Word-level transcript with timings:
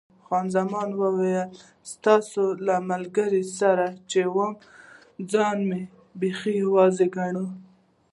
خان 0.25 0.45
زمان 0.55 0.89
وویل، 1.01 1.51
ستا 1.91 2.15
له 2.67 2.75
ملګرو 2.89 3.41
سره 3.59 3.85
چې 4.11 4.19
وم 4.35 4.51
ځان 5.31 5.57
مې 5.69 5.81
بیخي 6.19 6.53
یوازې 6.63 7.05
ګاڼه. 7.15 7.45